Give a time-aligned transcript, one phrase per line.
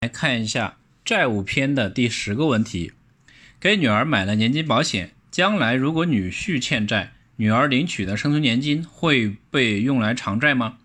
[0.00, 2.92] 来看一下债务篇的第十个问题：
[3.58, 10.78] 给女儿买了年金保险，将来如果女婿欠债，女儿领取的生存年金会被用来偿债吗？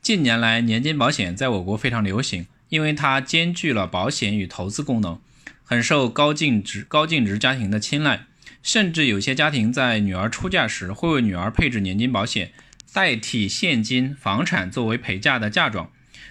[0.00, 5.20] 近年来，年金保险在我国非常流行，因为它兼具了保险与投资功能，
[5.64, 8.26] 很受高净值高净值家庭的青睐。
[8.62, 12.52] 甚至有些家庭在女儿出嫁时，会为女儿配置年金保险，
[12.92, 15.90] 代替现金、房产作为陪嫁的嫁妆。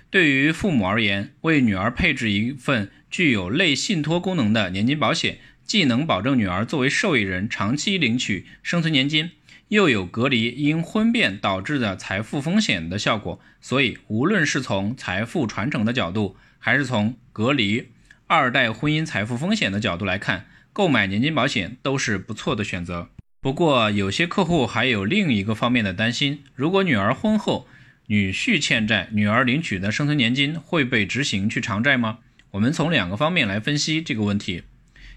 [0.10, 9.32] 对于父母而言，为女儿配置一份具有类信托功能的年金保险，既能保证女儿作为受益人长期领取生存年金，
[9.68, 13.40] 又有隔离因婚变导致的财富风险的效果。
[13.62, 17.90] 所以，无论是从财富传承的角度，还是从隔离
[18.28, 23.10] 二代婚姻财富风险的角度来看，购买年金保险都是不错的选择。
[23.42, 27.68] 不过，有些客户还有另一个方面的担心：如果女儿婚后，
[28.12, 32.18] 女婿欠债，女儿领取的生存年金会被执行去偿债吗？
[32.50, 34.64] 我们从两个方面来分析这个问题。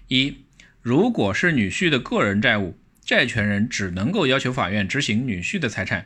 [0.09, 0.37] 一，
[0.79, 6.05] 如果是女婿的个人债务，债权人只能够要求法院执行女婿的财产。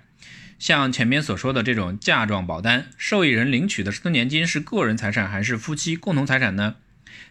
[0.58, 6.78] 像前面所说的这种嫁妆保单，受益人领取的生存年金是个人财产还是夫妻共同财产呢？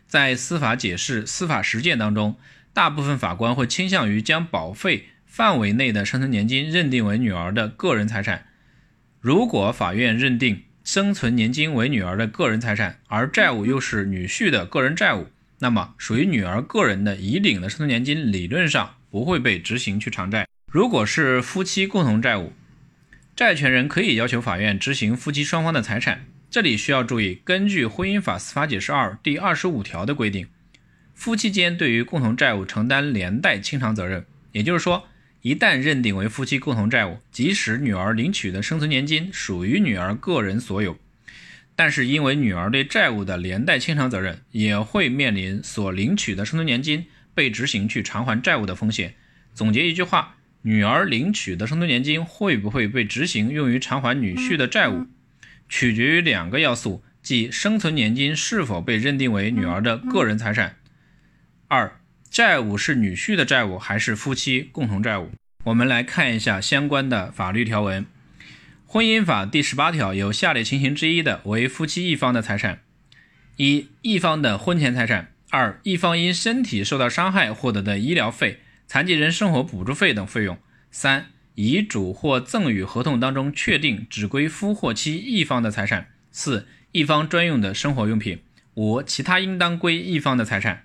[0.07, 2.37] 在司法解释、司法实践当中，
[2.75, 8.45] 大部分法官会倾向于将保费范围内的生存年金认定为女儿的个人财产。
[9.27, 15.27] 如果法院认定生存年金为女儿的个人财产，而债务又是女婿的个人债务，
[15.59, 20.47] 那么属于女儿个人的已领的生存年金理论上不会被执行去偿债。
[20.71, 22.53] 如果是夫妻共同债务，
[23.35, 26.27] 债权人可以要求法院执行夫妻双方的财产。
[26.49, 30.47] 这里需要注意，根据《婚姻法司法解释二》第二十五条的规定，
[31.15, 35.09] 夫妻间对于共同债务承担连带清偿责任，也就是说。
[35.47, 40.99] 一旦认定为夫妻共同债务，即使女儿领取的生存年金属于女儿个人所有，
[41.77, 49.15] 但是因为女儿对债务的连带清偿责任，也会面临所领取的生存年金被执行去偿还债务的风险。
[49.55, 55.07] 总结一句话，女儿领取的生存年金会不会被执行用于偿还女婿的债务，
[55.69, 60.75] 取决于两个要素，即生存年金是否被认定为女儿的个人财产。
[61.69, 62.01] 二。
[62.37, 65.31] 债务是女婿的债务还是夫妻共同债务？
[65.65, 68.05] 我们来看一下相关的法律条文。
[68.85, 72.81] 婚姻法第十八条有下列情形之一的为夫妻一方的财产：
[73.57, 80.57] 一、一方的婚前财产；二、一方因身体受到伤害获得的医疗费、残疾人生活补助费等费用；
[80.91, 88.41] 三、遗嘱或赠与合同当中确定只归夫或妻一方的财产；四、一方专用的生活用品；
[88.75, 90.83] 五、其他应当归一方的财产。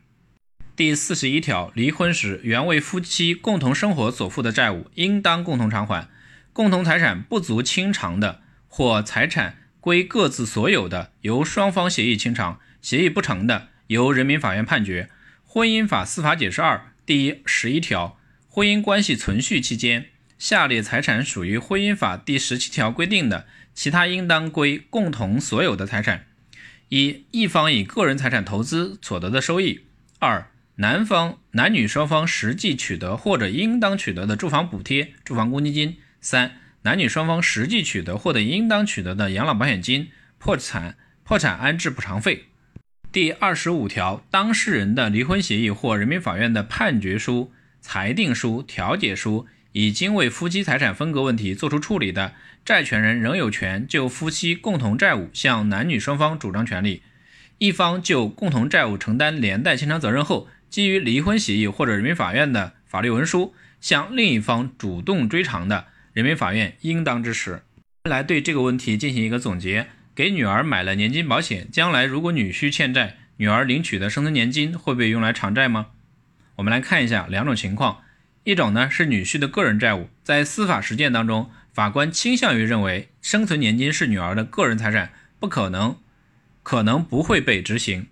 [0.74, 6.08] 第四十一条，离婚时原为夫妻共同生活所负的债务，应当共同偿还；
[6.54, 15.10] 共同财产不足清偿的，或财产归各自所有的，由双方协议清偿；协议不成的，由人民法院判决。
[15.46, 18.18] 婚姻法司法解释二第十一条，
[18.48, 20.06] 婚姻关系存续期间，
[20.40, 26.28] 下列财产属于婚姻法第十七条规定的，其他应当归共同所有的财产：
[26.88, 29.82] 一、一方以个人财产投资所得的收益；
[30.20, 30.48] 二、
[30.82, 40.10] 男方男女双方实际取得或者应当取得的住房补贴、住房公积金；三、男女双方实际取得或者应当取得的养老保险金、
[40.40, 42.46] 破产破产安置补偿费。
[43.12, 52.34] 第二十五条，当事人的离婚协议或人民法院的判决书、裁定书、调解书已经为夫妻财产分割问题作出处理的，
[52.66, 57.04] 债权人仍有权就夫妻共同债务向男女双方主张权利。
[57.60, 60.48] 一方就共同债务承担连带清偿责任后。
[60.72, 67.64] 基于离婚协议或者人民法院的法律文书向另一方主动追偿的，人民法院应当支持。
[68.10, 75.88] 来对这个问题进行一个总结：给女儿买了年金保险，将来如果女婿欠债，女儿领取的生存年金会被用来偿债吗？
[76.56, 78.04] 我们来看一下两种情况：
[78.46, 85.98] 一种呢是女婿的个人债务，在司法实践当中，法官倾向于认为生存年金是女儿的个人财产，不可能，
[86.64, 88.08] 可能不会被执行。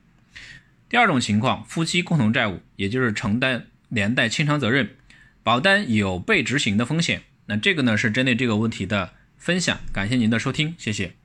[0.89, 4.89] 第二种情况，夫妻共同债务，也就是承担连带清偿责任，
[5.43, 7.21] 保单有被执行的风险。
[7.45, 11.18] 那这个呢是针对这个问题的分享，感谢您的收听，谢谢。